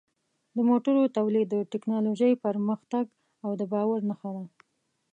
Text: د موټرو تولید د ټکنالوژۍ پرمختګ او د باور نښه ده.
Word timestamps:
د 0.55 0.57
موټرو 0.69 1.13
تولید 1.17 1.47
د 1.51 1.55
ټکنالوژۍ 1.71 2.33
پرمختګ 2.45 3.05
او 3.43 3.51
د 3.59 3.61
باور 3.73 3.99
نښه 4.09 4.29
ده. 4.35 4.45